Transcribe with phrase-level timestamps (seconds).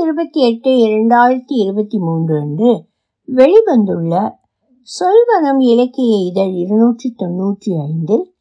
[0.00, 2.84] இருபத்தி எட்டு இரண்டாயிரத்தி இருபத்தி மூன்று அன்று
[3.28, 4.34] வெளிவந்துள்ள
[4.82, 8.34] சொல்வனம் இலக்கிய இதழ் இருநூற்றி தொன்னூற்றி ஐந்தில்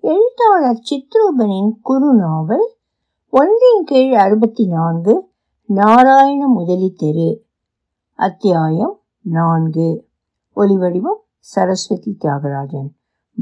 [0.00, 2.66] எழுத்தாளர் சித்ரூபனின் குறு நாவல்
[3.30, 5.30] ஒன்றின் கீழ் அறுபத்தி நான்கு
[5.64, 7.44] நாராயண முதலி தெரு
[8.14, 10.04] அத்தியாயம் நான்கு.
[10.56, 12.90] ஒலிவடிவம் சரஸ்வதி தியாகராஜன்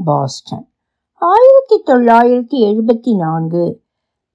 [0.05, 0.69] பாஸ்டன்.
[1.13, 3.81] ஆயிரத்தி தொள்ளாயிரத்தி எழுபத்தி நான்கு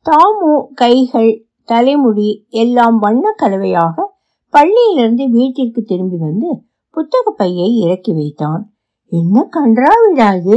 [0.06, 4.10] தாமு கைகள் தலைமுடி எல்லாம் வண்ண கலவையாக
[4.54, 6.50] பள்ளியிலிருந்து வீட்டிற்கு திரும்பி வந்து
[6.90, 8.62] புத்தக பையை இறக்கி வைத்தான்.
[9.12, 10.56] என்ன கன்றா விடாது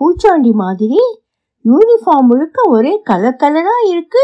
[0.00, 1.00] பூச்சாண்டி மாதிரி?
[1.64, 4.22] யூனிஃபார்ம் முழுக்க ஒரே கலர் கலரா இருக்கு?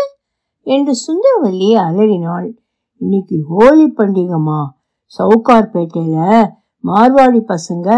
[0.67, 2.49] என்று சுந்தரவல்லி அலறினாள்.
[2.97, 4.61] இன்னைக்கு ஹோலி பண்டிகைமா
[5.19, 6.19] சவுகார்பேட்டையில
[6.85, 7.89] மார்வாடி பசங்க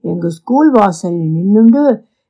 [0.00, 1.82] எங்க ஸ்கூல் வாசலில் நின்றுண்டு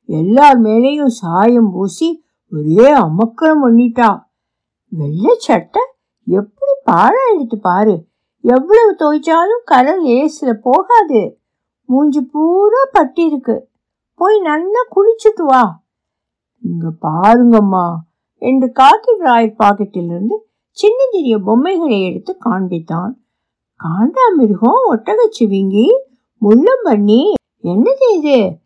[0.05, 2.09] எல்லார் மேலேயும் சாயம் பூசி
[2.51, 4.09] ஒரே அமக்கலம் பண்ணிட்டா.
[4.97, 5.81] வெள்ளை சட்டை
[6.25, 8.05] எப்படி பாழாயிடுத்து பாரு.
[8.41, 11.39] எவ்வளவு துவைச்சாலும் கலர் லேசில் போகாது.
[11.85, 13.69] மூஞ்சி பூரா பட்டி இருக்கு.
[14.15, 15.83] போய் நல்லா குளிச்சுட்டு வா.
[16.59, 17.95] இங்க பாருங்கம்மா
[18.37, 20.35] என்று காக்கி டிராயர் பாக்கெட்டிலிருந்து
[20.69, 23.11] சின்னஞ்சிறிய பொம்மைகளை எடுத்து காண்பித்தான்.
[23.83, 25.87] காண்டாமிருகம் ஒட்டகச்சிவிங்கி
[26.37, 28.57] முள்ளம் பண்ணி என்னது இது?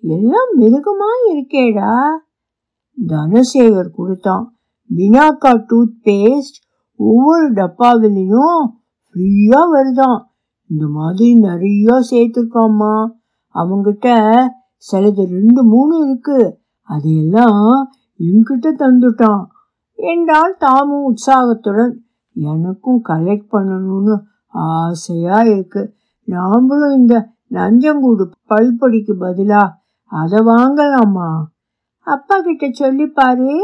[0.00, 2.10] எல்லாம் மிருகமா இருக்கேடா.
[3.06, 4.56] தனசேகர் கொடுத்தான்.
[4.96, 6.58] பினாக்கா டூத் பேஸ்ட்
[6.96, 8.68] ஒவ்வொரு டப்பாவிலையும்
[9.12, 10.22] ஃப்ரீயாக வருதான்.
[10.68, 13.10] இந்த மாதிரி நிறைய சேர்த்துருக்காம்மா.
[13.54, 14.36] அவங்கிட்ட
[14.92, 16.60] சிலது ரெண்டு மூணு இருக்கு.
[16.82, 19.46] அதையெல்லாம் என்கிட்ட தந்துட்டான்.
[19.92, 22.02] என்றால் தாமும் உற்சாகத்துடன்.
[22.34, 25.94] எனக்கும் கலெக்ட் பண்ணணும்னு ஆசையாக இருக்கு.
[26.26, 31.42] நாமளும் இந்த நஞ்சங்கூடு பல்பொடிக்கு பதிலாக அதை வாங்கலாமா?
[31.98, 33.60] அப்பா கிட்ட சொல்லி பாரு.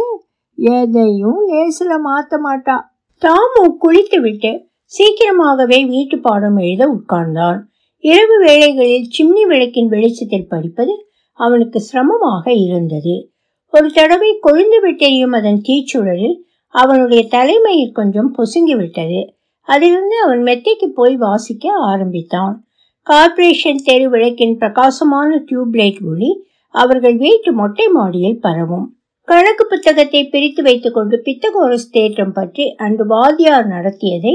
[0.58, 2.80] எதையும் லேசில் மாற்ற மாட்டா.
[3.22, 7.58] தாமு குளித்து விட்டு சீக்கிரமாகவே வீட்டு பாடம் எழுத உட்கார்ந்தான்.
[7.98, 13.30] இரவு வேளைகளில் சிம்னி விளக்கின் வெளிச்சத்தில் படிப்பது அவனுக்கு சிரமமாக இருந்தது.
[13.70, 19.34] ஒரு தடவை கொழுந்து விட்டெறியும் அதன் தீச்சுழலில் அவனுடைய தலைமையில் கொஞ்சம் பொசுங்கி விட்டது.
[19.62, 22.66] அதிலிருந்து அவன் மெத்தைக்கு போய் வாசிக்க ஆரம்பித்தான்.
[23.02, 28.97] கார்ப்பரேஷன் தெரு விளக்கின் பிரகாசமான டியூப்லைட் ஒளி அவர்கள் வீட்டு மொட்டை மாடியில் பரவும்.
[29.28, 34.34] கணக்கு புத்தகத்தை பிரித்து வைத்துக்கொண்டு பித்தகோரஸ் தேற்றம் பற்றி அன்று வாத்தியார் நடத்தியதை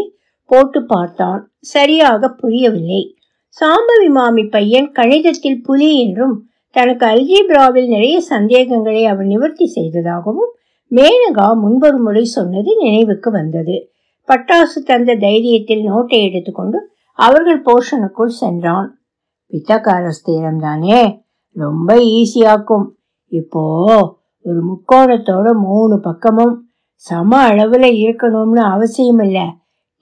[0.49, 1.41] போட்டு பார்த்தான்.
[1.73, 3.01] சரியாக புரியவில்லை.
[3.57, 6.35] சாம்பவி மாமி பையன் கணிதத்தில் புலி என்றும்
[6.75, 10.51] தனக்கு அல்ஜிப்ராவில் நிறைய சந்தேகங்களை அவன் நிவர்த்தி செய்ததாகவும்
[10.91, 13.75] மேனகா முன்பொரு முறை சொன்னது நினைவுக்கு வந்தது.
[14.29, 16.79] பட்டாசு தந்த தைரியத்தில் நோட்டை எடுத்துக்கொண்டு
[17.19, 18.89] அவர்கள் போர்ஷனுக்குள் சென்றான்.
[19.53, 20.99] பித்தகாரஸ் தீரம் தானே
[21.55, 22.85] ரொம்ப ஈஸியாக்கும்.
[23.31, 23.63] இப்போ
[24.43, 29.39] ஒரு முக்கோணத்தோட மூணு பக்கமும் சம அளவுல இருக்கணும்னு அவசியம் இல்ல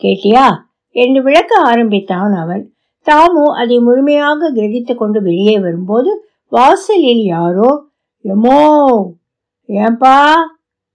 [0.01, 0.55] கேட்டியா?
[0.89, 2.73] என்று விளக்க ஆரம்பித்தான் அவன்.
[3.07, 7.85] தாமு அதை முழுமையாக கிரகித்து கொண்டு வெளியே வரும்போது வாசலில் யாரோ
[8.25, 8.59] எமோ
[9.69, 10.33] ஏம்பா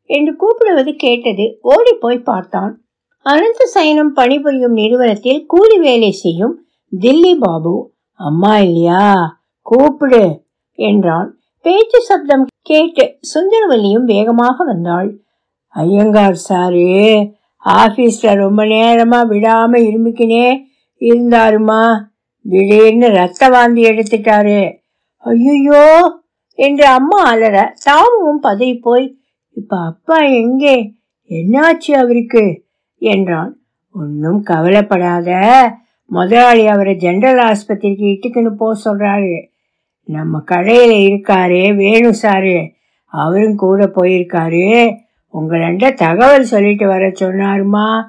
[0.05, 2.83] என்று கூப்பிடுவது கேட்டது ஓடி போய் பார்த்தான்.
[3.21, 6.67] அனந்த சயனம் பணிபுரியும் நிறுவனத்தில் கூலி வேலை செய்யும்
[7.01, 9.39] தில்லி பாபு அம்மா இல்லையா?
[9.63, 10.43] கூப்பிடு
[10.73, 11.36] என்றான்.
[11.69, 15.21] பேச்சு சப்தம் கேட்டு சுந்தரவல்லியும் வேகமாக வந்தாள்.
[15.69, 16.85] ஐயங்கார் சாரு
[17.65, 20.63] ஆபீஸ்ல ரொம்ப நேரமா விடாம இருமிக்கினே
[21.01, 22.03] இருந்தாருமா?
[22.43, 24.73] திடீர்னு ரத்த வாந்தி எடுத்துட்டாரு.
[25.17, 26.15] ஐயோ
[26.55, 29.19] என்று அம்மா அலற தாமும் பதவி போய்
[29.51, 30.93] இப்ப அப்பா எங்கே?
[31.31, 32.65] என்னாச்சு அவருக்கு?
[32.99, 33.61] என்றான்.
[33.91, 35.31] ஒன்னும் கவலைப்படாத.
[36.05, 39.55] முதலாளி அவரை ஜெனரல் ஆஸ்பத்திரிக்கு இட்டுக்குன்னு போக சொல்றாரு.
[40.07, 42.71] நம்ம கடையில் இருக்காரு வேணு சாரு.
[43.05, 44.97] அவரும் கூட போயிருக்காரு.
[45.33, 48.05] உங்களண்ட தகவல் சொல்லிட்டு வர சொன்னாருமா?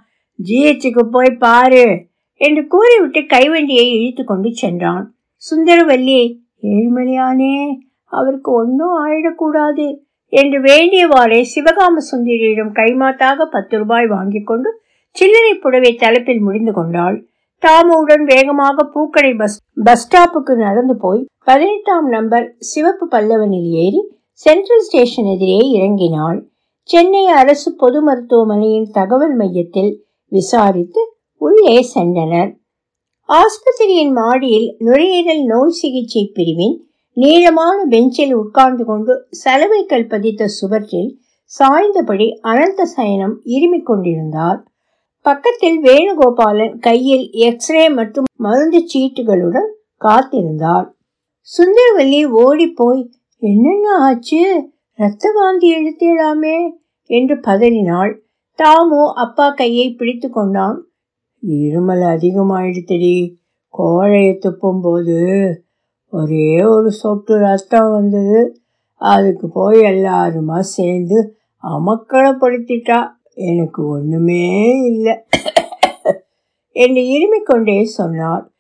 [0.48, 5.16] ஜிஹெச்சுக்கு போய் பாரு என்று கூறிவிட்டு கைவண்டியை இழுத்து கொண்டு சென்றான்.
[5.38, 9.96] சுந்தரவல்லி ஏழுமலையானே அவருக்கு ஒன்றும் ஆயிடக்கூடாது
[10.28, 17.26] என்று வேண்டியவாறே சிவகாம சுந்தரியிடம் கைமாத்தாக பத்து ரூபாய் வாங்கி கொண்டு சில்லறை புடவை தலைப்பில் முடிந்து கொண்டாள்.
[17.64, 24.02] தாமுடன் வேகமாக பூக்கடை பஸ் பஸ் ஸ்டாப்புக்கு நடந்து போய் பதினெட்டாம் நம்பர் சிவப்பு பல்லவனில் ஏறி
[24.42, 26.40] சென்ட்ரல் ஸ்டேஷன் எதிரே இறங்கினாள்.
[26.90, 29.92] சென்னை அரசு பொது மருத்துவமனையின் தகவல் மையத்தில்
[30.32, 31.02] விசாரித்து
[31.42, 32.52] உள்ளே சென்றனர்.
[33.30, 36.78] ஆஸ்பத்திரியின் மாடியில் நுரையீரல் நோய் சிகிச்சை பிரிவின்
[37.18, 39.14] நீளமான பெஞ்சில் உட்கார்ந்து கொண்டு
[39.44, 41.12] சலவைக்கல் பதித்த சுவற்றில்
[41.52, 44.60] சாய்ந்தபடி அனந்த சயனம் இருமிக் கொண்டிருந்தார்.
[45.28, 49.70] பக்கத்தில் வேணுகோபாலன் கையில் எக்ஸ்ரே மற்றும் மருந்து சீட்டுகளுடன்
[50.02, 50.86] காத்திருந்தார்
[51.48, 53.02] சுந்தரவல்லி ஓடி போய்
[53.42, 54.42] என்னென்ன ஆச்சு?
[55.00, 56.70] ரத்த வாந்தி எடுத்திடாமே
[57.10, 58.14] என்று பதறினாள்.
[58.60, 60.78] தாமு அப்பா கையை பிடித்து கொண்டான்.
[61.48, 63.18] இருமல் அதிகமாயிடுத்தடி.
[63.74, 65.20] கோழையை துப்பும்போது
[66.14, 68.62] ஒரே ஒரு சொட்டு ரத்தம் வந்தது.
[69.02, 71.20] அதுக்கு போய் எல்லாருமா சேர்ந்து
[71.64, 73.00] அமக்களப்படுத்திட்டா
[73.40, 75.18] எனக்கு ஒன்றுமே இல்லை.
[76.72, 78.52] என்று இருமிக் கொண்டே சொன்னார்.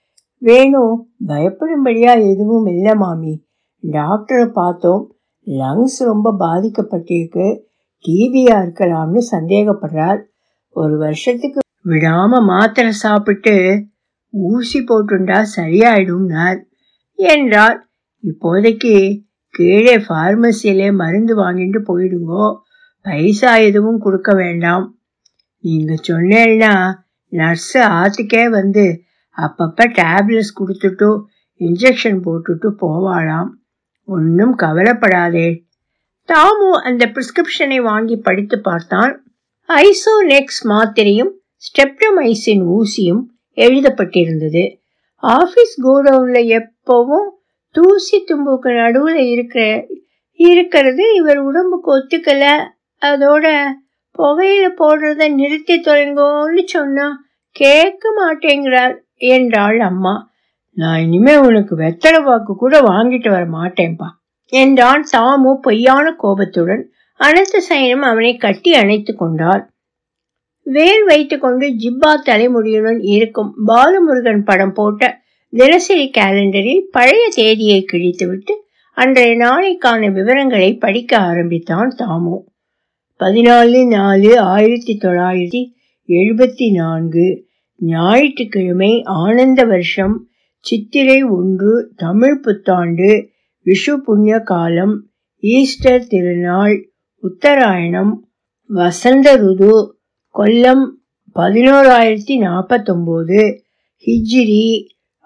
[0.41, 0.95] வேணு
[1.27, 3.45] பயப்படும்படியா எதுவும் இல்லை மாமி.
[3.91, 5.15] டாக்டரை பார்த்தோம்.
[5.45, 7.61] லங்ஸ் ரொம்ப பாதிக்கப்பட்டிருக்கு.
[8.07, 10.21] டிபியா இருக்கலாம்னு சந்தேகப்படுறார்.
[10.69, 13.85] ஒரு வருஷத்துக்கு விடாம மாத்திரை சாப்பிட்டு
[14.29, 16.59] ஊசி போட்டுண்டா சரியாயிடும்னார்.
[17.15, 17.87] என்றார்.
[18.23, 22.57] இப்போதைக்கு கீழே ஃபார்மசியிலே மருந்து வாங்கிட்டு போயிடுங்கோ.
[23.07, 24.85] பைசா எதுவும் கொடுக்க வேண்டாம்.
[25.63, 26.73] நீங்க சொன்னேன்னா
[27.31, 28.85] நர்ஸு ஆத்துக்கே வந்து
[29.37, 31.09] அப்பப்போ டேப்லெட்ஸ் கொடுத்துட்டு
[31.61, 33.49] இன்ஜெக்ஷன் போட்டுட்டு போவாளாம்.
[34.07, 35.47] ஒன்றும் கவலைப்படாதே.
[36.29, 39.13] தாமு அந்த பிரிஸ்கிரிப்ஷனை வாங்கி படித்து பார்த்தான்
[39.69, 41.31] ஐசோநெக்ஸ் மாத்திரையும்
[41.65, 43.23] ஸ்டெப்டமைசின் ஊசியும்
[43.57, 44.63] எழுதப்பட்டிருந்தது.
[45.23, 47.29] ஆஃபீஸ் கோடவுன்ல எப்பவும்
[47.75, 49.63] தூசி தும்புக்கு நடுவில் இருக்கிற
[50.39, 52.53] இருக்கிறது இவர் உடம்புக்கு ஒத்துக்கலை.
[53.01, 53.45] அதோட
[54.19, 57.07] புகையில போடுறத நிறுத்தி தொலைங்கோன்னு சொன்னா
[57.55, 58.95] கேட்க மாட்டேங்கிறார்
[59.27, 60.15] என்றாள் அம்மா.
[60.77, 64.07] நான் இனிமே உனக்கு வெத்தலை வாக்கு கூட வாங்கிட்டு வர மாட்டேன்பா
[64.53, 66.83] என்றான் சாமு பொய்யான கோபத்துடன்.
[67.19, 69.63] அனந்த சயனம் அவனை கட்டி அணைத்து கொண்டார்
[70.65, 75.03] வேல் வைத்துக்கொண்டு ஜிப்பா தலைமுடியுடன் இருக்கும் பாலமுருகன் படம் போட்ட
[75.53, 78.53] தினசரி கேலண்டரில் பழைய தேதியை கிழித்துவிட்டு
[78.97, 82.37] அன்றைய நாளைக்கான விவரங்களை படிக்க ஆரம்பித்தான் தாமு
[83.19, 85.61] பதினாலு நாலு ஆயிரத்தி தொள்ளாயிரத்தி
[86.09, 87.25] எழுபத்தி நான்கு
[87.81, 90.15] ஞாயிற்றுக்கிழமை ஆனந்த வருஷம்
[90.65, 93.09] சித்திரை ஒன்று தமிழ் புத்தாண்டு
[93.65, 94.93] விஷு புண்ணிய காலம்
[95.43, 96.75] ஈஸ்டர் திருநாள்
[97.23, 98.13] உத்தராயணம்
[98.69, 99.73] வசந்த ருது
[100.35, 100.83] கொல்லம்
[101.35, 103.41] பதினோராயிரத்தி நாற்பத்தொம்போது
[104.05, 104.63] ஹிஜ்ரி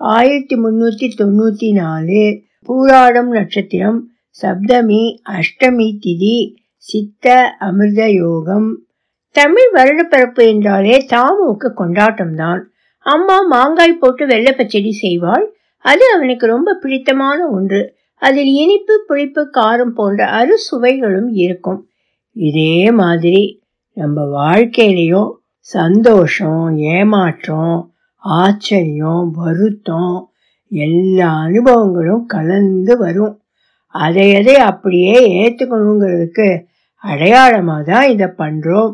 [0.02, 2.24] ஆயிரத்தி முந்நூற்றி தொண்ணூற்றி நாலு
[2.70, 4.00] பூராடம் நட்சத்திரம்
[4.40, 6.36] சப்தமி அஷ்டமி திதி
[6.84, 8.86] சித்த அமிர்த யோகம்.
[9.32, 12.62] தமிழ் வருடப்பிறப்பு என்றாலே தாமுவுக்கு கொண்டாட்டம்தான்.
[13.00, 15.46] அம்மா மாங்காய் போட்டு வெள்ளை பச்சடி செய்வாள்.
[15.78, 17.96] அது அவனுக்கு ரொம்ப பிடித்தமான ஒன்று.
[18.16, 21.88] அதில் இனிப்பு புளிப்பு காரம் போன்ற அறு சுவைகளும் இருக்கும்.
[22.32, 23.62] இதே மாதிரி
[23.94, 30.30] நம்ம வாழ்க்கையிலையும் சந்தோஷம் ஏமாற்றம் ஆச்சரியம் வருத்தம்
[30.70, 33.42] எல்லா அனுபவங்களும் கலந்து வரும்.
[33.88, 36.70] அதை எதை அப்படியே ஏற்றுக்கணுங்கிறதுக்கு
[37.04, 38.92] அடையாளமாக தான் இதை பண்ணுறோம்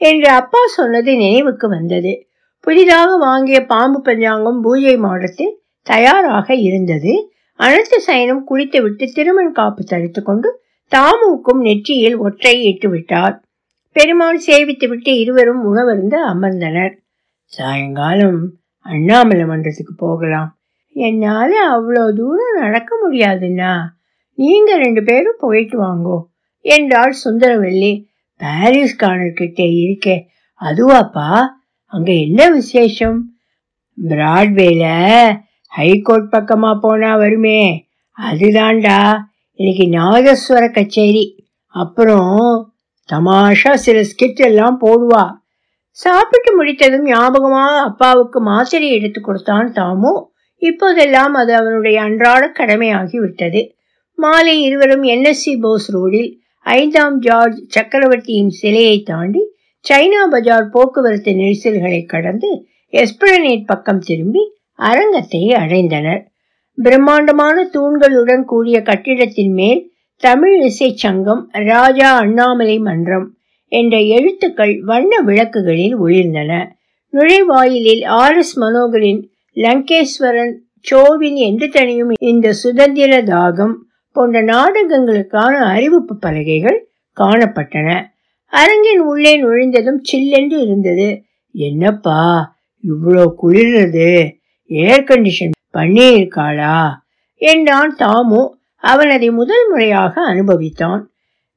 [0.00, 2.12] என்று அப்பா சொன்னது நினைவுக்கு வந்தது.
[2.60, 5.54] புதிதாக வாங்கிய பாம்பு பஞ்சாங்கம் பூஜை மாடத்தில்
[5.86, 7.12] தயாராக இருந்தது.
[7.60, 10.48] அனந்த சயனம் குளித்துவிட்டு திருமண் காப்பு தரித்து கொண்டு
[10.92, 13.36] தாமுக்கும் நெற்றியில் ஒற்றை இட்டு விட்டார்.
[13.96, 16.94] பெருமாள் சேவித்துவிட்டு இருவரும் உணவருந்து அமர்ந்தனர்.
[17.52, 18.40] சாயங்காலம்
[18.86, 20.50] அண்ணாமலை மன்றத்துக்கு போகலாம்.
[20.96, 23.72] என்னால அவ்வளோ தூரம் நடக்க முடியாதுன்னா
[24.38, 26.16] நீங்க ரெண்டு பேரும் போயிட்டு வாங்கோ.
[26.64, 28.04] என்றாள் சுந்தரவல்லி.
[28.36, 30.24] பாரிஸ் கார்னர்கிட்ட இருக்கே.
[30.60, 31.46] அதுவாப்பா?
[31.84, 33.36] அங்க என்ன விசேஷம்?
[34.08, 34.84] பிராட்வேல
[35.66, 37.86] ஹைகோர்ட் பக்கமா போனா வருமே.
[38.32, 39.18] அதுதான்டா.
[39.54, 41.46] இன்னைக்கு நாதஸ்வர கச்சேரி.
[41.66, 42.72] அப்புறம்
[43.12, 45.32] தமாஷா சில ஸ்கிட் எல்லாம் போடுவா.
[45.90, 50.24] சாப்பிட்டு முடித்ததும் ஞாபகமா அப்பாவுக்கு மாத்திரை எடுத்து கொடுத்தான் தாமு.
[50.56, 53.76] இப்போதெல்லாம் அது அவனுடைய அன்றாட கடமையாகி விட்டது
[54.14, 59.42] மாலை இருவரும் என்எஸ்சி போஸ் ரோடில் ஐந்தாம் ஜார்ஜ் சக்கரவர்த்தியின் சிலையை தாண்டி
[59.84, 62.50] சைனா பஜார் போக்குவரத்து நெரிசல்களை கடந்து
[62.92, 64.42] எஸ்பிரனேட் பக்கம் திரும்பி
[64.78, 66.22] அரங்கத்தை அடைந்தனர்.
[66.78, 69.80] பிரம்மாண்டமான தூண்களுடன் கூடிய கட்டிடத்தின் மேல்
[70.22, 73.26] தமிழ் இசை சங்கம் ராஜா அண்ணாமலை மன்றம்
[73.72, 76.52] என்ற எழுத்துக்கள் வண்ண விளக்குகளில் ஒளிர்ந்தன.
[77.12, 79.20] நுழைவாயிலில் ஆர் எஸ் மனோகரின்
[79.56, 83.74] லங்கேஸ்வரன் சோவின் என்று தனியும் இந்த சுதந்திர தாகம்
[84.14, 86.78] போன்ற நாடகங்களுக்கான அறிவிப்பு பலகைகள்
[87.16, 87.88] காணப்பட்டன.
[88.52, 91.08] அரங்கின் உள்ளே நுழைந்ததும் சில்லென்று இருந்தது.
[91.54, 92.20] என்னப்பா
[92.84, 94.10] இவ்வளோ குளிர்றது?
[94.70, 96.76] ஏர் கண்டிஷன் பண்ணியிருக்காளா
[97.40, 98.42] என்றான் தாமு.
[98.82, 101.02] அவன் அதை முதல் முறையாக அனுபவித்தான்.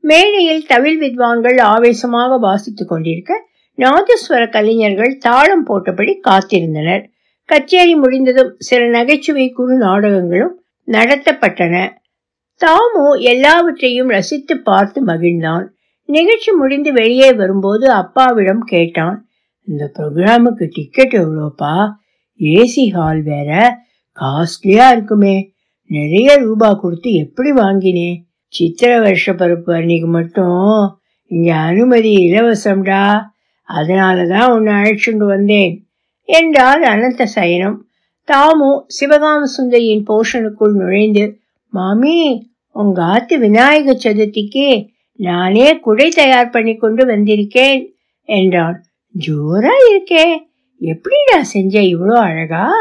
[0.03, 3.31] மேடையில் தவில் வித்வான்கள் ஆவேசமாக வாசித்துக் கொண்டிருக்க
[3.77, 7.03] நாதஸ்வர கலைஞர்கள் தாளம் போட்டபடி காத்திருந்தனர்.
[7.49, 10.55] கச்சேரி முடிந்ததும் சில நகைச்சுவை குறு நாடகங்களும்
[10.87, 11.75] நடத்தப்பட்டன.
[12.65, 15.65] தாமு எல்லாவற்றையும் ரசித்து பார்த்து மகிழ்ந்தான்.
[16.05, 19.27] நிகழ்ச்சி முடிந்து வெளியே வரும்போது அப்பாவிடம் கேட்டான்
[19.63, 21.91] இந்த ப்ரோக்ராமுக்கு டிக்கெட் எவ்வளோப்பா?
[22.39, 23.79] ஏசி ஹால் வேற.
[24.19, 25.53] காஸ்ட்லியா இருக்குமே.
[25.85, 30.99] நிறைய ரூபா கொடுத்து எப்படி வாங்கினேன் சித்திர வருஷ பருப்பு அன்னைக்கு மட்டும்.
[31.27, 33.23] இங்க அனுமதி இலவசம்டா.
[33.63, 35.87] அதனால தான் உன்னை அழைச்சிட்டு வந்தேன்
[36.23, 37.87] என்றார் அனந்த சயனம்.
[38.27, 47.05] தாமு சிவகாம சுந்தரியின் போஷனுக்குள் நுழைந்து மாமி உங்க ஆத்து விநாயக சதுர்த்திக்கு நானே குடை தயார் பண்ணி கொண்டு
[47.05, 47.87] வந்திருக்கேன்
[48.23, 48.83] என்றான்
[49.27, 50.45] ஜோரா இருக்கே
[51.31, 52.71] நான் செஞ்ச இவ்வளோ அழகா?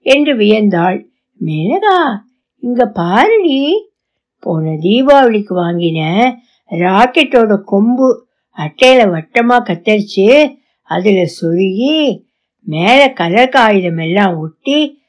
[0.00, 1.06] என்று வியந்தாள்.
[1.46, 2.24] மேனகா
[2.58, 3.88] இங்க பாருடி
[4.38, 6.32] போன தீபாவளிக்கு வாங்கின
[6.70, 8.28] ராக்கெட்டோட கொம்பு
[8.58, 12.22] அட்டையில வட்டமா கத்தரிச்சு அதுல சொருகி
[12.60, 15.00] மேல கலர் காகிதம் எல்லாம் ஒட்டி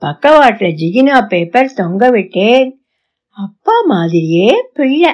[0.00, 2.80] பக்கவாட்டுல ஜிகினா பேப்பர் தொங்க விட்டேன்.
[3.28, 5.10] அப்பா மாதிரியே பிள்ளை.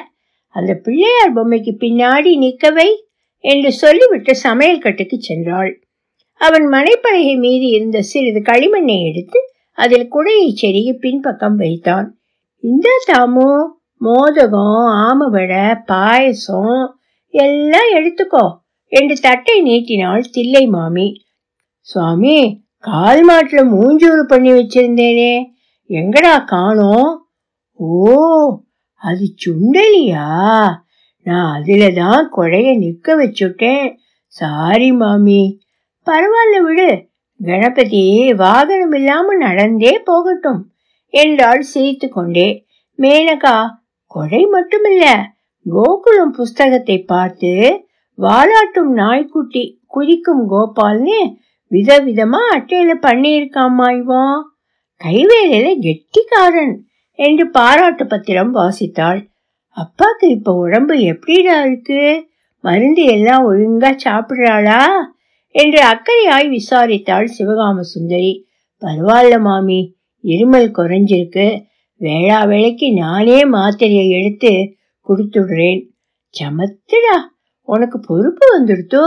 [0.48, 2.88] அந்த பிள்ளையார் பொம்மைக்கு பின்னாடி நிற்கவை
[3.38, 5.72] என்று சொல்லிவிட்டு சமையல் கட்டுக்கு சென்றாள்.
[6.34, 9.40] அவன் மனைப்பலகை மீது இருந்த சிறிது களிமண்ணை எடுத்து
[9.72, 12.18] அதில் குடையை செருகி பின்பக்கம் வைத்தான்.
[12.58, 13.66] இந்த தாமு
[14.00, 16.96] மோதகம் ஆமவடை பாயசம்
[17.28, 21.22] எல்லாம் எடுத்துக்கோ என்று தட்டை நீட்டினாள் தில்லை மாமி.
[21.80, 25.34] சுவாமி கால் மாட்டுல மூஞ்சூறு பண்ணி வச்சிருந்தேனே.
[25.88, 27.12] எங்கடா காணோம்?
[27.72, 28.58] ஓ
[28.94, 30.26] அது சுண்டலியா?
[31.22, 33.86] நான் அதுல தான் கொடைய நிக்க வச்சுட்டேன்.
[34.26, 35.60] சாரி மாமி.
[36.06, 37.08] பரவாயில்ல விடு.
[37.40, 40.60] கணபதி வாகனம் இல்லாம நடந்தே போகட்டும்
[41.08, 42.66] என்றாள் சிரித்து கொண்டே
[42.98, 43.56] மேனகா
[44.06, 45.06] கொடை மட்டுமில்ல.
[45.66, 47.52] கோகுலம் புஸ்தகத்தை பார்த்து
[48.18, 51.18] வாலாட்டும் நாய்க்குட்டி குதிக்கும் கோபால்னு
[51.70, 54.40] விதவிதமா அட்டையில பண்ணியிருக்காம்மா இவன்
[55.04, 56.74] கைவேலையில கெட்டிக்காரன்
[57.18, 59.20] என்று பாராட்டு பத்திரம் வாசித்தாள்.
[59.76, 62.28] அப்பாக்கு இப்ப உடம்பு எப்படிடா இருக்கு?
[62.64, 64.82] மருந்து எல்லாம் ஒழுங்கா சாப்பிடுறாளா?
[65.54, 68.46] என்று அக்கறையாய் விசாரித்தாள் சிவகாம சுந்தரி
[68.82, 71.64] பரவாயில்ல மாமி இருமல் குறைஞ்சிருக்கு.
[72.00, 74.52] வேளா வேளைக்கு நானே மாத்திரையை எடுத்து
[75.08, 75.82] கொடுத்துடுறேன்.
[76.34, 77.16] சமத்துடா
[77.62, 79.04] உனக்கு பொறுப்பு வந்துடுத்தோ.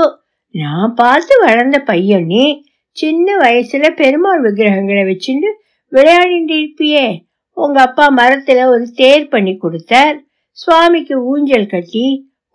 [0.51, 2.43] நான் பார்த்து வளர்ந்த பையன் நீ
[2.91, 5.49] சின்ன வயசுல பெருமாள் விக்கிரகங்களை வச்சுட்டு
[5.91, 7.25] விளையாடிட்டு இருப்பியே
[7.57, 10.17] உங்க அப்பா மரத்துல ஒரு தேர் பண்ணி கொடுத்தார்.
[10.51, 12.05] சுவாமிக்கு ஊஞ்சல் கட்டி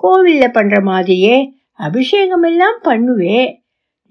[0.03, 1.37] கோவில்ல பண்ற மாதிரியே
[1.73, 3.55] அபிஷேகம் எல்லாம் பண்ணுவே.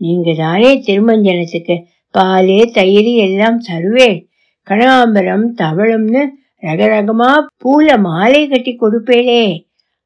[0.02, 1.76] நீங்க தானே திருமஞ்சனத்துக்கு
[2.10, 4.10] பால் தயிர் எல்லாம் தருவே.
[4.68, 6.24] கனகாம்பரம் தவளம்னு
[6.62, 7.32] ரகரகமா
[7.64, 9.46] பூல மாலை கட்டி கொடுப்பேளே.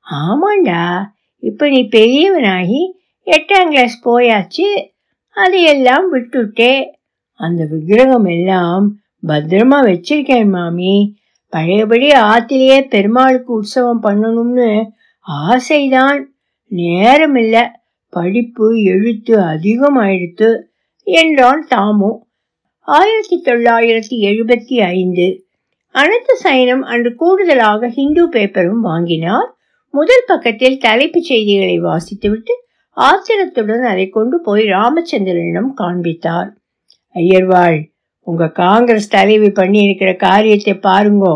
[0.06, 1.02] ஆமாண்டா
[1.44, 2.82] இப்ப நீ பெரியவனாகி
[3.26, 4.88] எட்டாம் கிளாஸ் போயாச்சு.
[5.34, 6.86] அதையெல்லாம் விட்டுட்டே
[7.34, 8.96] அந்த விக்கிரகம் எல்லாம்
[9.28, 11.16] பத்திரமா வச்சிருக்கேன் மாமி.
[11.50, 14.88] பழையபடி ஆத்திலேயே பெருமாளுக்கு உற்சவம் பண்ணணும்னு
[15.50, 16.24] ஆசைதான்.
[16.68, 17.62] நேரம் இல்லை
[18.10, 20.62] படிப்பு எழுத்து அதிகமாயிடுத்து
[21.04, 22.18] என்றான் தாமு.
[22.80, 25.48] ஆயிரத்தி தொள்ளாயிரத்தி எழுபத்தி ஐந்து.
[25.92, 29.56] அனந்த சைனம் அன்று கூடுதலாக ஹிந்து பேப்பரும் வாங்கினார்.
[29.92, 32.64] முதல் பக்கத்தில் தலைப்புச் செய்திகளை வாசித்துவிட்டு
[32.98, 36.50] ஆத்திரத்துடன் அதை கொண்டு போய் ராமச்சந்திரனிடம் காண்பித்தார்.
[37.16, 37.80] ஐயர்வாள்
[38.28, 41.36] உங்க காங்கிரஸ் தலைவி பண்ணி இருக்கிற காரியத்தை பாருங்கோ.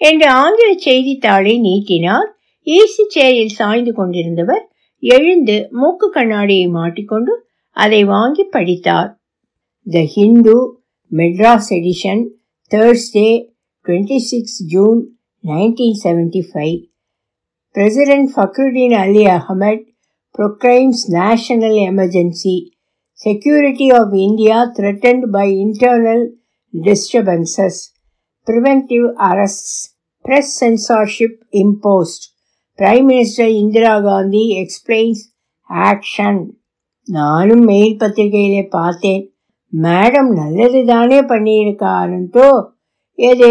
[0.00, 2.28] என்று ஆங்கில செய்தித்தாளை நீட்டினார்.
[2.66, 4.64] ஈசி சேரில் சாய்ந்து கொண்டிருந்தவர்
[5.02, 7.34] எழுந்து மூக்கு கண்ணாடியை மாட்டிக்கொண்டு
[7.76, 9.10] அதை வாங்கி படித்தார்.
[9.86, 10.56] The Hindu
[11.12, 12.22] Madras edition
[12.70, 13.28] Thursday
[13.86, 15.00] twenty six June
[15.44, 16.78] nineteen seventy five
[17.74, 19.84] president Fakhruddin Ali Ahmed
[20.38, 22.72] proclaims national emergency.
[23.14, 26.20] Security of India threatened by internal
[26.74, 27.92] disturbances.
[28.46, 29.94] Preventive arrests.
[30.24, 32.22] Press censorship imposed.
[32.78, 35.20] Prime Minister Indira Gandhi explains
[35.70, 36.36] action.
[37.08, 39.22] நானும் mail பத்திரிகையிலே பார்த்தேன்
[39.72, 42.48] madam நல்லது தானே பண்ணியிருக்காருந்தோ
[43.18, 43.48] எது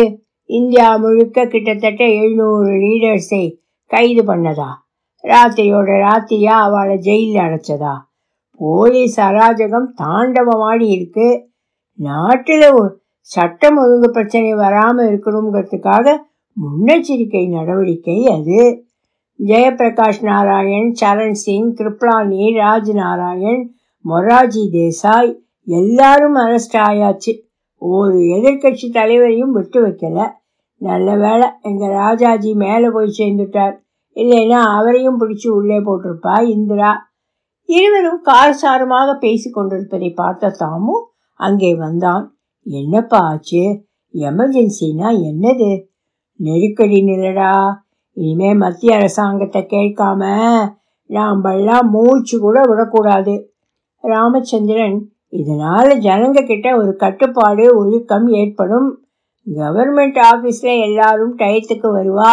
[0.49, 3.45] India முழுக்க கிட்டத்தட்ட எழுநூறு லீடர்ஸை
[3.91, 4.69] கைது பண்ணதா
[5.23, 7.93] ராத்திரியோட ராத்திரியா அவளை ஜெயிலில் அடைச்சதா?
[8.57, 11.49] போலீஸ் அராஜகம் தாண்டவமாடி இருக்கு.
[11.93, 16.17] நாட்டில் சட்டம் ஒழுங்கு பிரச்சனை வராமல் இருக்கணுங்கிறதுக்காக
[16.55, 18.85] முன்னெச்சரிக்கை நடவடிக்கை அது.
[19.45, 23.71] ஜெயபிரகாஷ் நாராயண் சரண் சிங் கிருப்லானி ராஜ் நாராயண்
[24.09, 27.41] மொராஜி தேசாய் எல்லாரும் அரெஸ்ட் ஆயாச்சு.
[27.75, 30.31] ஒரு எதிர்கட்சி தலைவரையும் விட்டு வைக்கல.
[30.77, 33.85] நல்ல வேலை எங்கள் ராஜாஜி மேலே போய் சேர்ந்துட்டார்.
[34.17, 36.91] இல்லைன்னா அவரையும் பிடிச்சி உள்ளே போட்டிருப்பா இந்திரா.
[37.69, 40.95] இருவரும் காரசாரமாக பேசி கொண்டிருப்பதை பார்த்த தாமு
[41.39, 42.23] அங்கே வந்தான்.
[42.65, 43.63] என்னப்பா ஆச்சு?
[44.13, 45.71] எமர்ஜென்சினா என்னது?
[46.39, 47.73] நெருக்கடி நிலடா.
[48.17, 50.23] இனிமே மத்திய அரசாங்கத்தை கேட்காம
[51.09, 53.35] நாம்பெல்லாம் மூச்சு கூட விடக்கூடாது.
[54.03, 54.97] ராமச்சந்திரன்
[55.29, 58.89] இதனால் ஜனங்க கிட்ட ஒரு கட்டுப்பாடு ஒழுக்கம் ஏற்படும்.
[59.47, 62.31] கவர்மெண்ட் ஆஃபீஸில் எல்லாரும் டயத்துக்கு வருவா.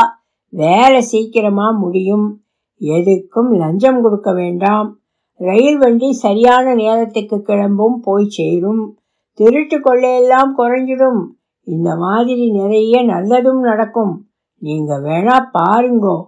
[0.54, 2.42] வேலை சீக்கிரமா முடியும்.
[2.80, 4.98] எதுக்கும் லஞ்சம் கொடுக்க வேண்டாம்.
[5.36, 8.98] ரயில் வண்டி சரியான நேரத்துக்கு கிளம்பும் போய் சேரும்.
[9.32, 11.22] திருட்டு கொள்ளையெல்லாம் குறைஞ்சிடும்.
[11.60, 14.26] இந்த மாதிரி நிறைய நல்லதும் நடக்கும்.
[14.58, 16.22] நீங்க வேணா பாருங்கோ.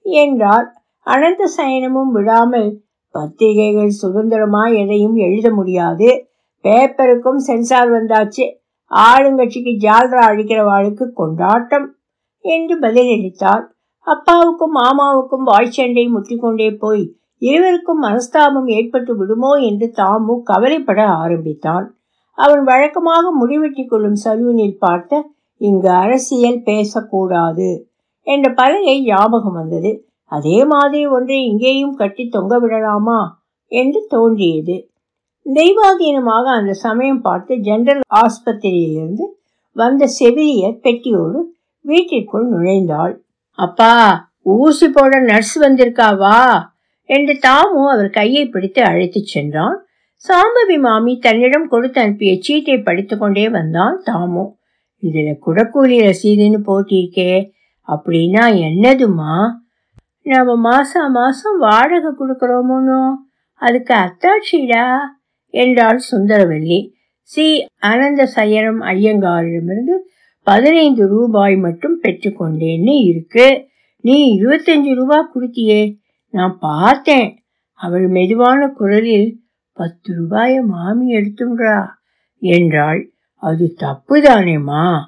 [0.00, 0.72] என்றார்
[1.04, 6.26] அனந்த சயனமும் விடாமல் பத்திரிகைகள் சுதந்திரமா எதையும் எழுத முடியாது.
[6.62, 8.54] பேப்பருக்கும் சென்சார் வந்தாச்சு.
[8.90, 11.96] ஆளுங்கட்சிக்கு ஜால்ரா அடிக்கிறவாளுக்கு கொண்டாட்டம்.
[12.44, 13.64] என்று பதிலளித்தார்
[14.06, 17.04] அப்பாவுக்கும் மாமாவுக்கும் வாய்ச்சண்டை முற்றிக்கொண்டே போய்
[17.42, 19.52] இருவருக்கும் மனஸ்தாபம் ஏற்பட்டு விடுமோ?
[19.60, 21.86] என்று தாமு கவலைப்பட ஆரம்பித்தான்.
[22.38, 25.22] அவன் வழக்கமாக முடிவெட்டி கொள்ளும் சலூனில் பார்த்த
[25.60, 27.68] இங்கு அரசியல் பேசக்கூடாது
[28.26, 29.92] என்ற பலகை ஞாபகம் வந்தது.
[30.32, 33.20] அதே மாதிரி ஒன்றை இங்கேயும் கட்டி தொங்க விடலாமா?
[33.72, 34.76] என்று தோன்றியது.
[35.46, 39.24] தெய்வாதீனமாக அந்த சமயம் பார்த்து ஜெனரல் ஆஸ்பத்திரியிலிருந்து
[39.76, 41.40] வந்த செவிலியர் பெட்டியோடு
[41.84, 43.14] வீட்டிற்குள் நுழைந்தாள்.
[43.58, 43.92] அப்பா
[44.40, 46.38] ஊசி போட நர்ஸ் வந்திருக்காவா
[47.08, 49.76] என்று தாமு அவர் கையை பிடித்து அழைத்துச் சென்றான்.
[50.24, 54.44] சாம்பவி மாமி தன்னிடம் கொடுத்து அனுப்பிய சீட்டை படித்துக்கொண்டே வந்தான் தாமு.
[55.02, 57.32] இதுல குடக்கூலி ரசீதுன்னு போட்டிருக்கே
[57.88, 59.34] அப்படின்னா என்னதுமா
[60.26, 63.00] நாம மாசா மாசம் வாடகை கொடுக்கறோமோனோ
[63.62, 64.84] அதுக்கு அத்தாட்சிடா?
[65.54, 66.78] என்றாள் சுந்தரவல்லி.
[67.22, 67.46] சி.
[67.78, 69.96] அனந்த சயனம் ஐயங்காரிடமிருந்து
[70.42, 73.66] பதினைந்து ரூபாய் மட்டும் பெற்றுக்கொண்டேன்னு இருக்கு.
[74.00, 75.96] நீ இருபத்தஞ்சு ரூபாய் கொடுத்தியே.
[76.30, 77.42] நான் பார்த்தேன்.
[77.72, 79.40] அவள் மெதுவான குரலில்
[79.72, 81.86] பத்து ரூபாய மாமி எடுத்துன்றா
[82.38, 83.10] என்றாள்.
[83.34, 84.98] அது தப்பு தானேம்மா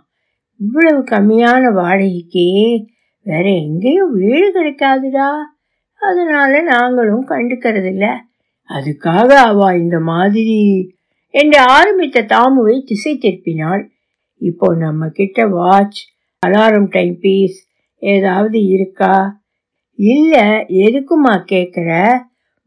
[0.59, 2.87] இவ்வளவு கம்மியான வாடகைக்கு
[3.23, 5.31] வேற எங்கேயும் வீடு கிடைக்காதுடா.
[6.11, 8.15] அதனால நாங்களும் கண்டுக்கிறதில்ல.
[8.69, 10.91] அதுக்காக அவ இந்த மாதிரி
[11.31, 13.93] என்று ஆரம்பித்த தாமுவை திசை திருப்பினாள்.
[14.45, 16.01] இப்போ நம்ம கிட்ட வாட்ச்
[16.47, 17.59] அலாரம் டைம் பீஸ்
[18.03, 19.41] ஏதாவது இருக்கா?
[19.99, 21.91] இல்ல எதுக்குமா கேக்குற?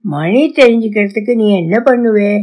[0.06, 2.34] மணி தெரிஞ்சுக்கிறதுக்கு நீ என்ன பண்ணுவே?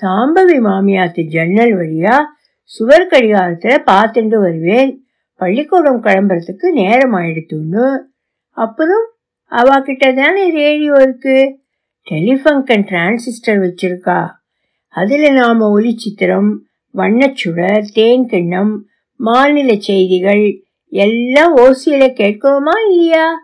[0.00, 2.16] சாம்பவி மாமியாத்து ஜன்னல் வழியா
[2.62, 4.92] சுவர் கடிகாரத்துல பார்த்துட்டு வருவேன்.
[5.34, 7.86] பள்ளிக்கூடம் கிளம்புறதுக்கு நேரம் ஆயிடுத்துன்னு.
[8.56, 9.06] அப்புறம்
[9.52, 11.38] அவகிட்ட தானே ரேடியோ இருக்கு?
[12.10, 14.20] டெலிஃபங்கன் டிரான்சிஸ்டர் வச்சிருக்கா?
[14.94, 16.50] நாம் நாம ஒலிச்சித்திரம்
[16.94, 23.34] வண்ணச்சுடர் தேன் கிண்ணம் மாநில செய்திகள் எல்லாம் ஓசியில கேட்கிறோமா இல்லையா?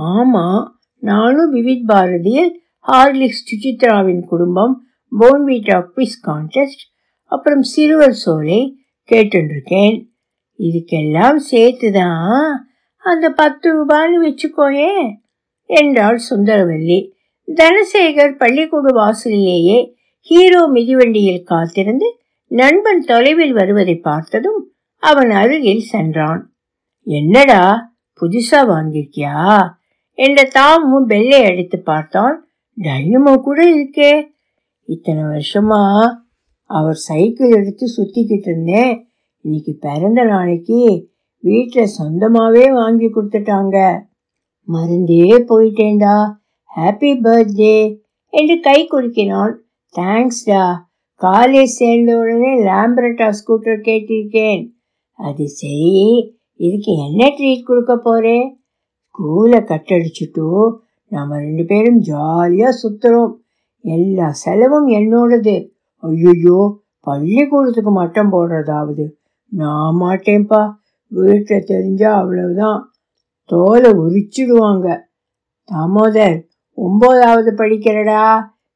[0.00, 2.52] ஆமா நானும் விவித் பாரதியில்
[2.88, 4.86] ஹார்லிக்ஸ் சுசித்ராவின் குடும்பம்
[5.20, 6.84] போன்வீட்டா குவிஸ் கான்டெஸ்ட்
[7.24, 10.06] அப்புறம் சிறுவர் சோலை கேட்டுருக்கேன்
[10.58, 12.54] இதுக்கெல்லாம் சேர்த்துதான்
[12.96, 15.18] அந்த பத்து ரூபான்னு வச்சுக்கோயே
[15.66, 17.10] என்றாள் சுந்தரவல்லி.
[17.48, 22.21] தனசேகர் பள்ளிக்கூட வாசலிலேயே ஹீரோ மிதிவண்டியில் காத்திருந்து
[22.52, 26.54] நண்பன் தொலைவில் வருவதை பார்த்ததும் அவன் அருகில் சென்றான்.
[27.02, 29.68] என்னடா புதுசா வாங்கிருக்கியா
[30.18, 32.46] என்ற தாமு பெல்லை அடித்து பார்த்தான்.
[32.82, 34.28] டைனமோ கூட இருக்கே.
[34.84, 35.82] இத்தனை வருஷமா?
[36.64, 39.06] அவர் சைக்கிள் எடுத்து சுத்திக்கிட்டு இருந்தேன்.
[39.40, 44.00] இன்னைக்கு பிறந்த நாளைக்கு வீட்டில் சொந்தமாவே வாங்கி கொடுத்துட்டாங்க.
[44.68, 46.32] மருந்தே போயிட்டேன்டா.
[46.76, 47.96] ஹாப்பி பர்த்டே
[48.28, 49.54] என்று கை குலுக்கினான்.
[49.96, 50.90] தேங்க்ஸ்டா
[51.22, 54.62] காலேஜ் சேர்ந்த உடனே லேம்பரட்டா ஸ்கூட்டர் கேட்டிருக்கேன்.
[55.12, 58.46] அது சரி இதுக்கு என்ன ட்ரீட் கொடுக்க போகிறேன்
[59.06, 60.70] ஸ்கூலை கட்டடிச்சுட்டு
[61.06, 63.32] நாம ரெண்டு பேரும் ஜாலியாக சுற்றுறோம்
[63.80, 65.68] எல்லா செலவும் என்னோடது.
[65.96, 69.04] ஐயோ பள்ளிக்கூடத்துக்கு மட்டம் போடுறதாவது.
[69.46, 70.72] நான் மாட்டேன்ப்பா.
[71.06, 72.92] வீட்டில் தெரிஞ்சால் அவ்வளவுதான்.
[73.44, 75.00] தோலை உரிச்சிடுவாங்க.
[75.68, 76.38] தாமோதர்
[76.78, 78.22] ஒம்போதாவது படிக்கிறடா.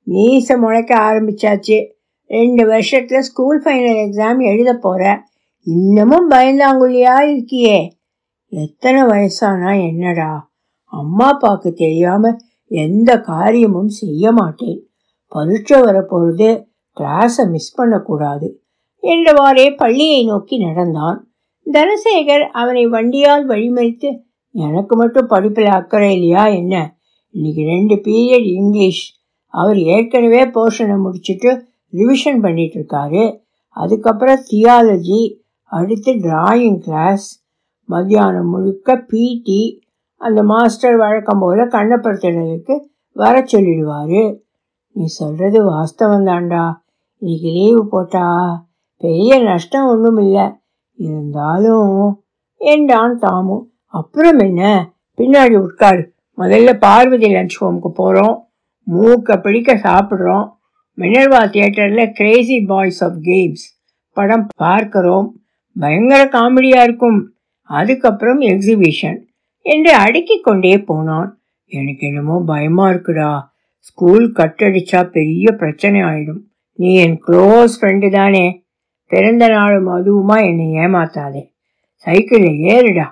[0.07, 1.79] மீச முளைக்க ஆரம்பிச்சாச்சு.
[2.27, 5.23] ரெண்டு வருஷத்துல ஸ்கூல் ஃபைனல் எக்ஸாம் எழுத போற.
[5.63, 7.91] இன்னமும் பயந்தாங்குழியா இருக்கியே.
[8.49, 10.51] எத்தனை வயசானா என்னடா?
[10.83, 12.37] அம்மா அப்பாவுக்கு தெரியாம
[12.69, 14.89] எந்த காரியமும் செய்ய மாட்டேன்.
[15.29, 16.65] பரீட்சை வரப்போறது
[17.01, 18.63] கிளாஸை மிஸ் பண்ணக்கூடாது.
[19.03, 21.31] என்றவாறே பள்ளியை நோக்கி நடந்தான்.
[21.73, 26.47] தனசேகர் அவனை வண்டியால் வழிமறித்து எனக்கு மட்டும் படிப்பில் அக்கறை இல்லையா?
[26.47, 26.97] என்ன?
[27.31, 29.19] இன்னைக்கு ரெண்டு பீரியட் இங்கிலீஷ்.
[29.47, 37.45] அவர் ஏற்கனவே போர்ஷனை முடிச்சுட்டு ரிவிஷன் பண்ணிட்டு இருக்காரு அதுக்கப்புறம் தியாலஜி அடுத்து டிராயிங் கிளாஸ்
[37.85, 42.81] மத்தியானம் முழுக்க பிடி அந்த மாஸ்டர் வழக்கம் போல கண்ணப்படுத்தினருக்கு
[43.13, 44.39] வர சொல்லிடுவார்.
[44.91, 46.73] நீ சொல்கிறது வாஸ்தவம் தான்டா
[47.19, 48.27] இன்னைக்கு லீவு போட்டா
[48.97, 50.51] பெரிய நஷ்டம் ஒன்றும் இல்லை
[50.93, 53.63] இருந்தாலும் என்றான் தாமு.
[53.85, 54.93] அப்புறம் என்ன?
[55.17, 56.15] பின்னாடி உட்காரு.
[56.39, 58.49] முதல்ல பார்வதி லஞ்ச் ஹோம்க்கு போகிறோம்
[58.91, 60.56] மூக்க பிடிக்க சாப்பிட்றோம்.
[61.01, 63.65] மினர்வா தியேட்டரில் கிரேசி பாய்ஸ் ஆஃப் கேம்ஸ்
[64.13, 65.41] படம் பார்க்கிறோம்.
[65.79, 67.33] பயங்கர காமெடியாக இருக்கும்.
[67.63, 69.19] அதுக்கப்புறம் எக்ஸிபிஷன்
[69.61, 71.41] என்று அடுக்கிக் கொண்டே போனான்.
[71.65, 73.41] எனக்கு என்னமோ பயமாக இருக்குடா.
[73.79, 76.41] ஸ்கூல் கட்டடிச்சா பெரிய பிரச்சனை ஆயிடும்.
[76.73, 78.65] நீ என் க்ளோஸ் ஃப்ரெண்டு தானே.
[79.07, 81.53] பிறந்த நாளும் அதுவுமா என்னை ஏமாத்தாதே.
[81.95, 83.05] சைக்கிளில் ஏறுடா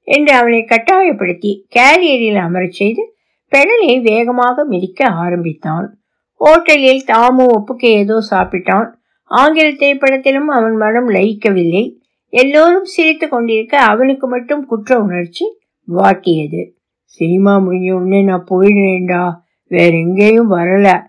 [0.00, 3.16] என்று அவனை கட்டாயப்படுத்தி கேரியரில் அமரச் செய்து
[3.52, 5.99] பெடலை வேகமாக மிதிக்க ஆரம்பித்தான்.
[6.44, 8.92] ஹோட்டலில் தாமும் ஒப்புக்கு ஏதோ சாப்பிட்டான்.
[9.24, 11.98] ஆங்கில திரைப்படத்திலும் அவன் மனம் லயிக்கவில்லை.
[12.28, 15.58] எல்லோரும் சிரித்து கொண்டிருக்க அவனுக்கு மட்டும் குற்ற உணர்ச்சி
[15.94, 16.70] வாட்டியது.
[17.02, 19.36] சினிமா முடிஞ்ச உடனே நான் போயிடுறேன்டா.
[19.66, 21.02] வேற எங்கேயும் வரல.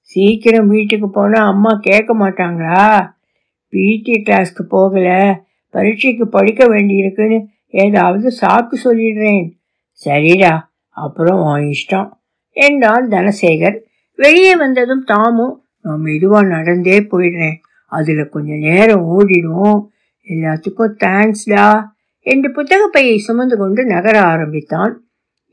[0.00, 3.10] சீக்கிரம் வீட்டுக்கு போனா அம்மா கேட்க மாட்டாங்களா?
[3.68, 5.40] பிடி கிளாஸ்க்கு போகல.
[5.70, 9.50] பரீட்சைக்கு படிக்க வேண்டியிருக்குன்னு ஏதாவது சாக்கு சொல்லிடுறேன்.
[10.04, 10.58] சரிடா.
[10.88, 12.10] அப்புறம் உன் இஷ்டம்.
[12.50, 13.78] என்றான் தனசேகர்.
[14.22, 15.54] வெளியே வந்ததும் தாமும்
[15.84, 17.58] நான் மெதுவா நடந்தே போயிடுறேன்.
[17.92, 19.78] அதுல கொஞ்சம் நேரம் ஓடிடும்.
[20.26, 21.66] எல்லாத்துக்கும் தேங்க்ஸ்டா
[22.26, 24.92] என்று புத்தக பையை சுமந்து கொண்டு நகர ஆரம்பித்தான்.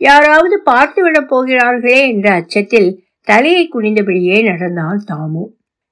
[0.01, 2.89] யாராவது பார்த்து விட போகிறார்களே என்ற அச்சத்தில்
[3.27, 5.43] தலையை குனிந்தபடியே நடந்தான் தாமு.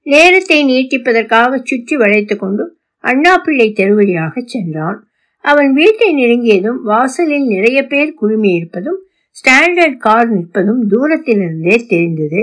[0.06, 2.64] நேரத்தை நீட்டிப்பதற்காக சுற்றி வளைத்து கொண்டு
[3.04, 5.00] அண்ணா பிள்ளை தெருவழியாக சென்றான்.
[5.46, 9.00] அவன் வீட்டை நெருங்கியதும் வாசலில் நிறைய பேர் குழுமியிருப்பதும்
[9.36, 12.42] ஸ்டாண்டர்ட் கார் நிற்பதும் தூரத்திலிருந்தே தெரிந்தது.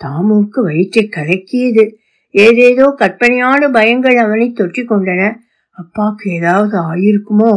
[0.00, 1.84] தாமுக்கு வயிற்றை கலக்கியது.
[2.34, 5.22] ஏதேதோ கற்பனையான பயங்கள் அவனை தொற்றிக் கொண்டன
[5.78, 7.52] அப்பாக்கு ஏதாவது ஆயிருக்குமோ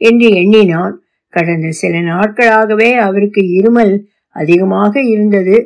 [0.00, 0.94] என்று எண்ணினான்.
[1.34, 3.94] கடந்த சில நாட்களாகவே அவருக்கு இருமல்
[4.36, 5.56] அதிகமாக இருந்தது.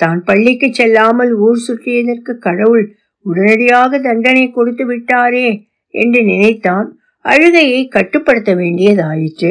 [0.00, 2.84] தான் பள்ளிக்கு செல்லாமல் ஊர் சுற்றியதற்கு கடவுள்
[3.26, 5.48] உடனடியாக தண்டனை கொடுத்து விட்டாரே
[5.94, 6.88] என்று நினைத்தான்.
[7.24, 9.50] அழுகையை கட்டுப்படுத்த வேண்டியதாயிற்று.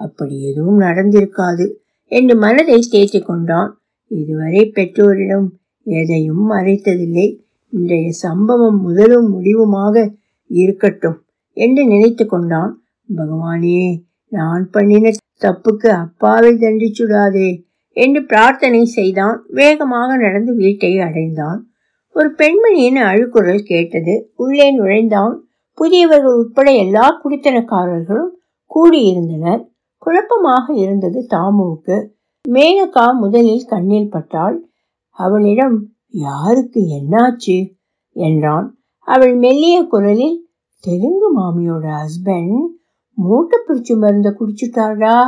[0.00, 1.66] அப்படி எதுவும் நடந்திருக்காது
[2.12, 3.70] என்று மனதை தேற்றிக் கொண்டான்.
[4.10, 5.48] இதுவரை பெற்றோரிடம்
[5.84, 7.38] எதையும் மறைத்ததில்லை.
[7.68, 10.14] இன்றைய சம்பவம் முதலும் முடிவுமாக
[10.46, 12.82] இருக்கட்டும் என்று நினைத்து கொண்டான்.
[13.16, 19.42] பகவானே நான் பண்ணின தப்புக்கு அப்பாவை தண்டிச்சுடாதே என்று பிரார்த்தனை செய்தான்.
[19.48, 21.66] வேகமாக நடந்து வீட்டை அடைந்தான்.
[22.10, 24.32] ஒரு பெண்மணியின் அழுக்குரல் கேட்டது.
[24.34, 25.44] உள்ளே நுழைந்தான்.
[25.74, 28.30] புதியவர்கள் உட்பட எல்லா குடித்தனக்காரர்களும்
[28.70, 29.68] கூடியிருந்தனர்.
[29.98, 32.06] குழப்பமாக இருந்தது தாமுவுக்கு.
[32.48, 34.71] மேனகா முதலில் கண்ணில் பட்டாள்.
[35.12, 37.72] அவளிடம் யாருக்கு என்னாச்சு?
[38.12, 38.76] என்றான்.
[38.98, 42.66] அவள் மெல்லிய குரலில் தெலுங்கு மாமியோட ஹஸ்பண்ட்
[43.12, 45.20] மூட்டை பிரிச்சு மருந்தை குடிச்சுட்டாரா?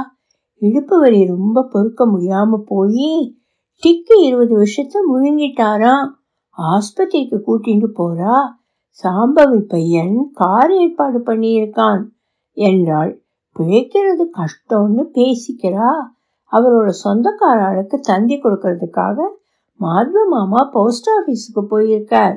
[0.54, 3.36] இடுப்பு வலி ரொம்ப பொறுக்க முடியாம போய்
[3.82, 6.08] டிக்கு இருபது வருஷத்தை முழுங்கிட்டாராம்
[6.58, 8.36] ஆஸ்பத்திரிக்கு கூட்டிட்டு போறா?
[9.02, 12.02] சாம்பவி பையன் கார் ஏற்பாடு பண்ணியிருக்கான்
[12.50, 13.22] என்றாள்.
[13.58, 15.90] பிழைக்கிறது கஷ்டம்னு பேசிக்கிறா.
[16.52, 19.16] அவரோட சொந்தக்காரர்களுக்கு தந்தி கொடுக்கறதுக்காக
[19.80, 22.36] மாதவ மாமா போஸ்ட் ஆஃபீஸுக்கு போயிருக்கார்.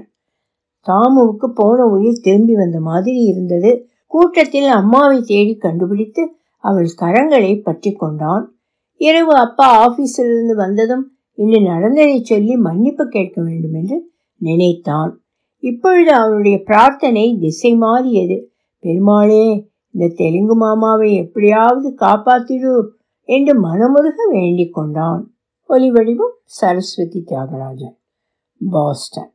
[0.87, 3.89] தாமுவுக்கு போன உயிர் திரும்பி வந்த மாதிரி இருந்தது.
[4.05, 6.23] கூட்டத்தில் அம்மாவை தேடி கண்டுபிடித்து
[6.57, 8.55] அவள் கரங்களை பற்றி கொண்டான்.
[8.97, 15.21] இரவு அப்பா ஆபீஸிலிருந்து வந்ததும் இன்று நடந்ததை சொல்லி மன்னிப்பு கேட்க வேண்டும் என்று நினைத்தான்.
[15.59, 18.37] இப்பொழுது அவனுடைய பிரார்த்தனை திசை மாறியது.
[18.79, 22.73] பெருமாளே இந்த தெலுங்கு மாமாவை எப்படியாவது காப்பாத்திடு
[23.29, 25.21] என்று மனமுருக வேண்டிக் கொண்டான்.
[25.69, 27.95] ஒலி வடிவம் சரஸ்வதி தியாகராஜன்
[28.61, 29.31] பாஸ்டன்